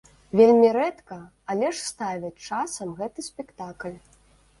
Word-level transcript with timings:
Вельмі 0.39 0.69
рэдка, 0.77 1.17
але 1.53 1.69
ж 1.79 1.85
ставяць 1.89 2.41
часам 2.47 2.95
гэты 3.03 3.27
спектакль. 3.29 3.95